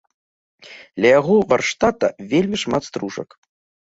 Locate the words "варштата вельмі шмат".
1.53-2.83